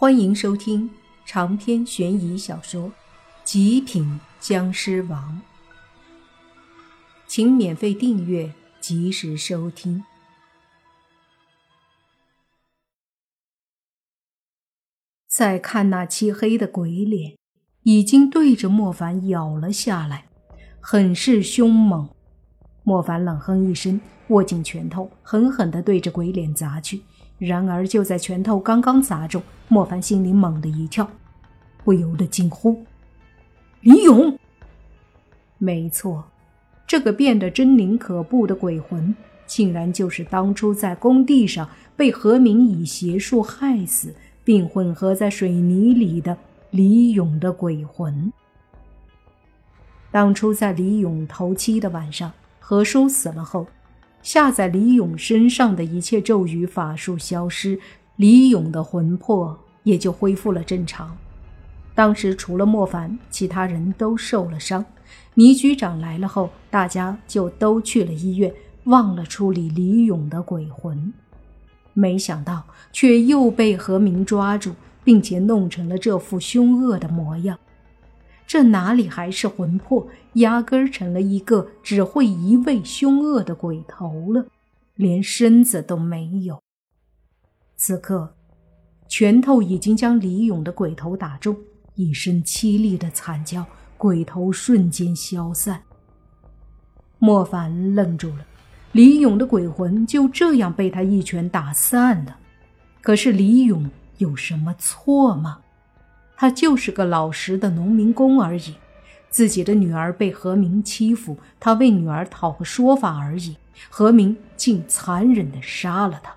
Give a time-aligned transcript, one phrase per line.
[0.00, 0.88] 欢迎收听
[1.26, 2.84] 长篇悬疑小说
[3.42, 5.42] 《极品僵尸王》，
[7.26, 10.04] 请免费订阅，及时收听。
[15.26, 17.36] 再看那漆黑的鬼脸，
[17.82, 20.28] 已经对着莫凡咬了下来，
[20.80, 22.08] 很是凶猛。
[22.84, 27.02] 莫凡冷哼一声，握紧拳头，狠狠地对着鬼脸砸去。
[27.38, 31.08] 然而，就在拳头刚刚砸中，莫凡心里猛地一跳，
[31.84, 32.84] 不由得惊呼
[33.80, 34.36] ：“李勇！”
[35.56, 36.24] 没错，
[36.86, 39.14] 这个变得狰狞可怖的鬼魂，
[39.46, 46.36] 竟然就是当初在工地上被何明以邪术害死，并混合在水泥里的
[46.70, 48.32] 李勇的鬼魂。
[50.10, 53.66] 当初在李勇头七的晚上，何叔死了后。
[54.28, 57.80] 下在李勇身上的一切咒语法术消失，
[58.16, 61.16] 李勇的魂魄也就恢复了正常。
[61.94, 64.84] 当时除了莫凡，其他人都受了伤。
[65.32, 68.52] 倪局长来了后，大家就都去了医院，
[68.84, 71.10] 忘了处理李勇的鬼魂。
[71.94, 77.58] 没想到，却又被何明抓住，并且弄成了这副凶恶的模样。
[78.48, 84.46] 这哪里还是魂魄，压根儿成了一个只会一味凶恶的鬼头了，
[84.94, 86.62] 连身子都没有。
[87.76, 88.34] 此刻，
[89.06, 91.54] 拳头已经将李勇的鬼头打中，
[91.94, 93.66] 一声凄厉的惨叫，
[93.98, 95.82] 鬼头瞬间消散。
[97.18, 98.46] 莫凡愣住了，
[98.92, 102.38] 李勇的鬼魂就这样被他一拳打散了。
[103.02, 105.60] 可是李勇有什么错吗？
[106.40, 108.76] 他就是个老实的农民工而已，
[109.28, 113.56] 自己的女儿被何明欺负，他为女儿讨个说法而已。
[113.90, 116.32] 何明竟残忍地杀了他，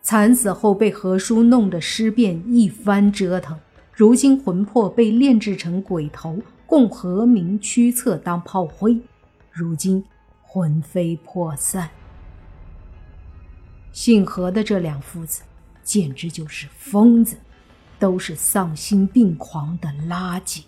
[0.00, 3.60] 惨死后被何叔弄得尸变，一番折腾，
[3.92, 8.98] 如今魂魄被炼制成鬼头，供何明驱策当炮灰，
[9.52, 10.02] 如今
[10.40, 11.90] 魂飞魄散。
[13.92, 15.42] 姓何的这两父子
[15.82, 17.36] 简直就是疯子。
[18.04, 20.64] 都是丧心病狂的垃圾。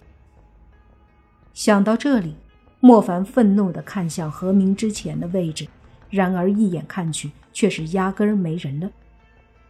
[1.53, 2.35] 想到这里，
[2.81, 5.69] 莫凡愤怒地看向何明之前的位置，
[6.09, 8.91] 然而一眼看去，却是压根儿没人了。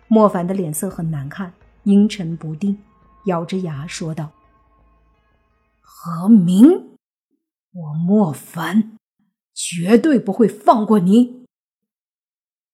[0.06, 2.78] 莫凡的脸色很难看，阴沉不定，
[3.25, 4.31] 咬着牙说道
[5.82, 6.97] ：“何明，
[7.72, 8.97] 我莫凡
[9.53, 11.44] 绝对不会放过你。”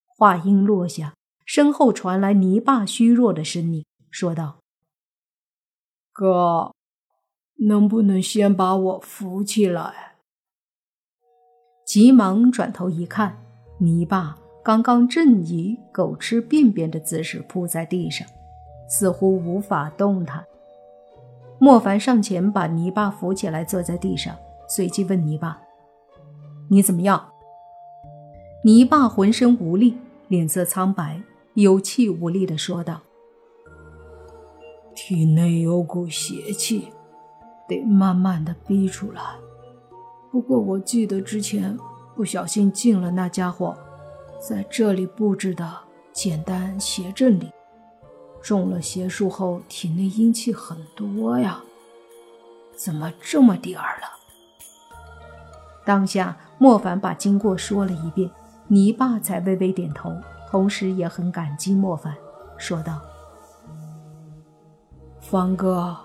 [0.04, 1.14] 话音落下，
[1.47, 4.61] 身后传来泥巴虚弱的声音，说道。
[6.22, 6.72] 哥，
[7.66, 10.12] 能不能先把我扶起来？
[11.84, 13.36] 急忙转头一看，
[13.80, 18.24] 泥巴刚刚正以狗吃便便的姿势扑在地上，
[18.88, 20.44] 似乎无法动弹。
[21.58, 24.36] 莫凡上前把泥巴扶起来，坐在地上，
[24.68, 25.60] 随即问泥巴
[26.70, 27.32] ：“你怎么样？”
[28.62, 31.20] 泥巴浑身无力，脸色苍白，
[31.54, 33.00] 有气无力的说道。
[35.12, 36.90] 体内有股邪气，
[37.68, 39.20] 得慢慢的逼出来。
[40.30, 41.78] 不过我记得之前
[42.16, 43.76] 不小心进了那家伙
[44.40, 45.70] 在这里布置的
[46.14, 47.52] 简单邪阵里，
[48.40, 51.60] 中了邪术后体内阴气很多呀，
[52.74, 54.06] 怎么这么点儿了？
[55.84, 58.30] 当下莫凡把经过说了一遍，
[58.66, 60.10] 泥巴才微微点头，
[60.50, 62.16] 同时也很感激莫凡，
[62.56, 62.98] 说道。
[65.32, 65.97] 方哥，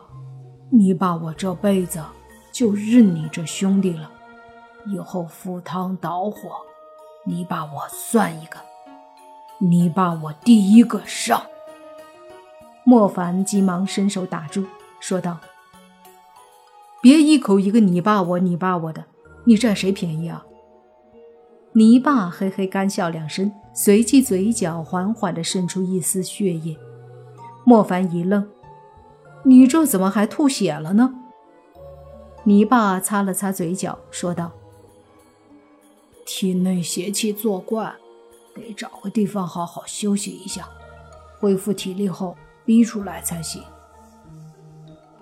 [0.69, 2.01] 你把我这辈子
[2.49, 4.09] 就认你这兄弟了，
[4.85, 6.49] 以后赴汤蹈火，
[7.25, 8.57] 你把我算一个，
[9.59, 11.41] 你把我第一个上。
[12.85, 14.63] 莫凡急忙伸手打住，
[15.01, 15.37] 说道
[17.03, 19.03] ：“别一口一个你爸我你爸我的，
[19.43, 20.45] 你占谁便宜啊？”
[21.75, 26.77] 泥巴嘿嘿干笑两声，随即嘴角缓缓地渗出一丝血液。
[27.65, 28.47] 莫凡一愣。
[29.47, 31.15] 你这怎么还吐血了呢？
[32.43, 34.51] 泥巴擦了擦嘴角，说道
[36.27, 37.95] ：“体内邪气作怪，
[38.53, 40.67] 得找个地方好好休息一下，
[41.39, 42.35] 恢复体力后
[42.65, 43.63] 逼出来才行。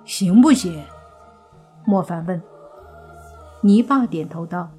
[0.06, 0.84] 行不行？”
[1.86, 2.42] 莫凡问。
[3.62, 4.72] 泥巴点头道：“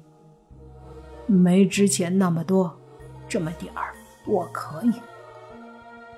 [1.25, 2.77] 没之前那么多，
[3.29, 3.93] 这么点儿
[4.27, 4.91] 我可以。”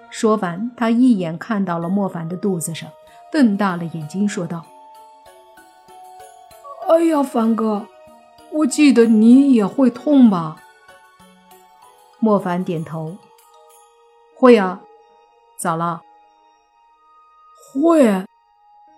[0.10, 2.90] 说完，他一眼看到了莫凡的肚子上。
[3.32, 4.66] 瞪大了眼睛说道
[6.90, 7.88] ：“哎呀，凡哥，
[8.52, 10.64] 我记得你也会痛吧？”
[12.20, 13.18] 莫凡点头
[14.36, 14.82] ：“会啊。”
[15.58, 16.02] 咋了？
[17.74, 18.26] 会，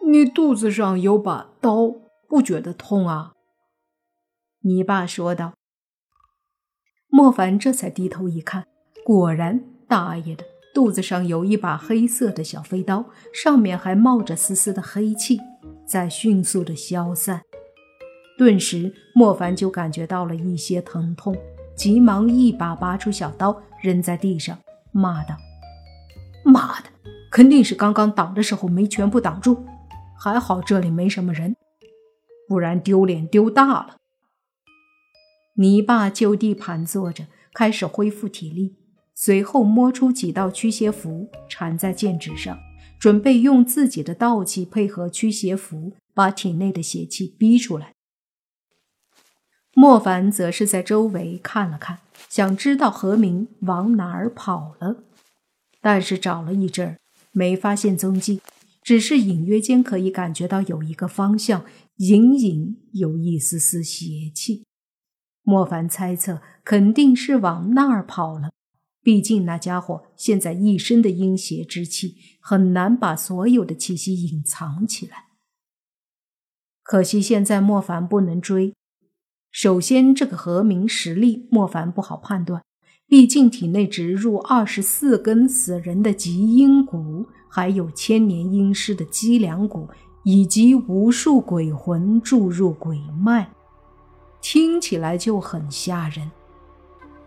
[0.05, 1.91] 你肚子上有把刀，
[2.27, 3.33] 不觉得痛啊？
[4.59, 5.53] 你爸说道。
[7.09, 8.67] 莫凡这才低头一看，
[9.03, 15.39] 果然，大爷的，肚子上有一把黑色的小飞刀，上面还冒着丝丝的黑气，
[15.85, 17.41] 在迅速的消散。
[18.37, 21.35] 顿时，莫凡就感觉到了一些疼痛，
[21.75, 24.57] 急忙一把拔出小刀，扔在地上，
[24.91, 25.35] 骂道
[26.43, 26.87] ：“妈的，
[27.29, 29.65] 肯定是刚刚挡的时候没全部挡住，
[30.17, 31.55] 还好这里没什么人，
[32.47, 33.97] 不然丢脸丢大了。”
[35.57, 38.77] 泥巴就地盘坐着，开始恢复体力，
[39.23, 42.57] 随后摸出几道驱邪符，缠在剑指上，
[42.99, 47.93] 准备用自己的道气配合驱邪符，把体内的邪气逼出来。
[49.75, 55.03] 莫凡则是在周围看了看，想知道何明往哪儿跑了，
[55.79, 56.97] 但是找了一阵儿
[57.31, 58.41] 没发现踪迹，
[58.81, 61.63] 只是隐约间可以感觉到有一个方向
[61.97, 64.65] 隐隐有一丝丝邪气。
[65.43, 68.49] 莫凡猜测肯定是往那儿跑了，
[69.03, 75.25] 毕竟那家伙现在一身的阴邪之气，很难把所有的气息隐藏起来。
[76.83, 78.73] 可惜现在莫凡不能追。
[79.51, 82.63] 首先，这个何明实力，莫凡不好判断。
[83.07, 89.89] 毕竟体内植入二十四根死人的极阴骨，还有千年阴尸的脊梁骨，
[90.23, 93.51] 以及无数鬼魂注入鬼脉，
[94.41, 96.31] 听起来就很吓人。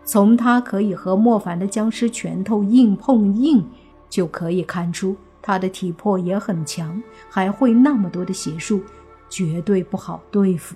[0.05, 3.67] 从他可以和莫凡的僵尸拳头硬碰硬，
[4.09, 8.81] 就可以看出他的体魄也很强，还会那么多的邪术，
[9.29, 10.75] 绝对不好对付。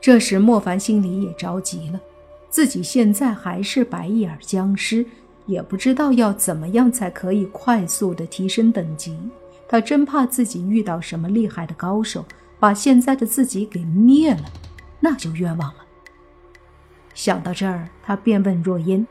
[0.00, 2.00] 这时，莫凡心里也着急了。
[2.48, 5.04] 自己现在还是白眼僵尸，
[5.44, 9.16] 也不知道要怎么样才可以快速的提升等级。
[9.68, 12.24] 他真怕自己遇到什么厉害的高手，
[12.58, 14.44] 把现在的自己给灭了，
[14.98, 15.84] 那就冤枉了。
[17.20, 19.06] 想到这儿，他便问若烟：“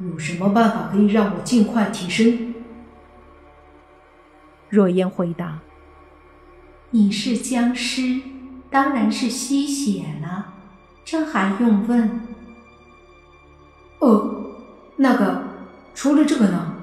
[0.00, 2.54] 有什么办法可以让我尽快提升？”
[4.70, 5.60] 若烟回答
[6.88, 8.22] ：“你是僵尸。”
[8.72, 10.54] 当然是吸血了，
[11.04, 12.22] 这还用问？
[13.98, 14.46] 哦，
[14.96, 15.42] 那个，
[15.94, 16.74] 除了这个呢？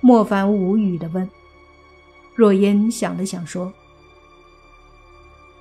[0.00, 1.30] 莫凡无语的问。
[2.34, 3.72] 若烟想了想说：“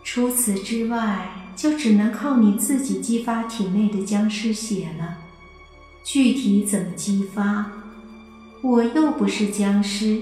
[0.04, 5.18] 除此之外，就只能靠你自己激发体内的僵尸血了。
[6.04, 7.72] 具体怎么激发，
[8.62, 10.22] 我又不是僵尸，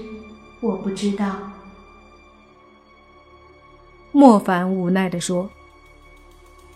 [0.60, 1.36] 我不知道。”
[4.12, 5.48] 莫凡无奈地说：“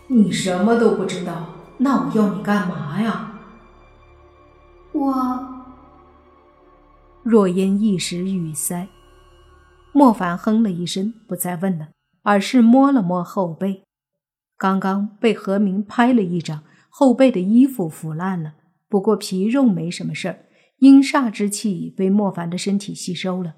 [0.07, 3.31] 你什么都不知道，那我要你干嘛呀？”
[4.93, 5.63] 我
[7.23, 8.87] 若烟一时语塞。
[9.91, 11.89] 莫凡哼了一声，不再问了，
[12.23, 13.83] 而是摸了摸后背。
[14.57, 18.55] 刚刚被何明拍了一掌，后背的衣服腐烂了，
[18.89, 20.45] 不过皮肉没什么事儿。
[20.79, 23.55] 阴煞之气被莫凡的身体吸收了。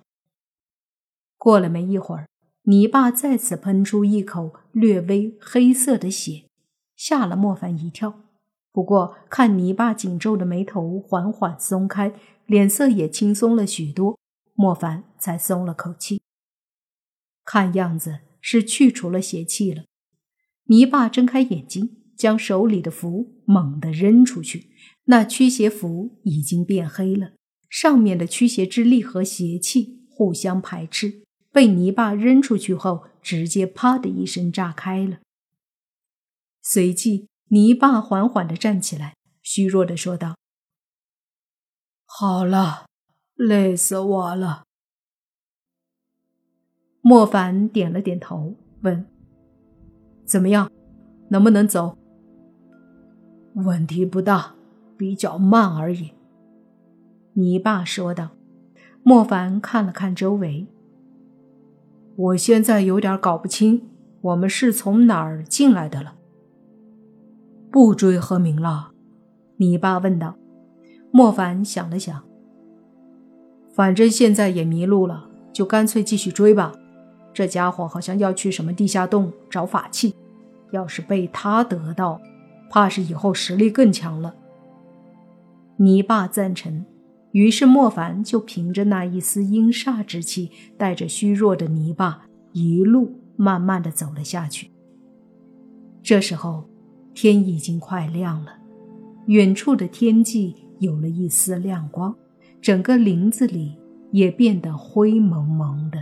[1.37, 2.27] 过了没一会儿。
[2.67, 6.45] 泥巴再次喷出一口略微黑色的血，
[6.95, 8.21] 吓了莫凡一跳。
[8.71, 12.13] 不过看泥巴紧皱的眉头缓缓松开，
[12.47, 14.17] 脸色也轻松了许多，
[14.55, 16.23] 莫凡才松了口气。
[17.43, 19.85] 看样子是去除了邪气了。
[20.65, 24.69] 泥巴睁开眼睛，将手里的符猛地扔出去，
[25.05, 27.31] 那驱邪符已经变黑了，
[27.71, 31.23] 上面的驱邪之力和邪气互相排斥。
[31.51, 35.17] 被泥巴扔出去后，直接啪的一声炸开了。
[36.61, 40.37] 随即，泥巴缓缓的站起来，虚弱的说道
[42.05, 42.85] ：“好了，
[43.33, 44.65] 累死我了。”
[47.07, 49.05] 莫凡点了点头，问
[50.25, 50.71] ：“怎么样？
[51.29, 51.95] 能不能走
[53.53, 54.55] ？”“问题不大，
[54.97, 56.13] 比较慢而已。”
[57.33, 58.31] 泥巴说道。
[59.03, 60.65] 莫凡看了看周围。
[62.15, 63.83] 我现在有点搞不清，
[64.21, 66.15] 我们是从哪儿进来的了。
[67.69, 68.89] 不追何明了？
[69.57, 70.37] 你爸问道。
[71.11, 72.23] 莫凡想了想，
[73.69, 76.73] 反正现在也迷路了，就干脆继续追吧。
[77.35, 80.15] 这家伙好像要去什么地下洞找法器，
[80.71, 82.21] 要是被他得到，
[82.69, 84.33] 怕是以后实力更强了。
[85.75, 86.85] 泥巴赞成。
[87.33, 92.21] 于是莫凡就凭着那一丝阴煞之气，带着虚弱的泥巴，
[92.53, 94.71] 一路慢慢的走了下去。
[96.01, 96.63] 这时候，
[97.13, 98.53] 天已经快亮了，
[99.25, 102.15] 远处的天际有了一丝亮光，
[102.61, 103.77] 整个林子里
[104.13, 106.01] 也变得灰蒙蒙的。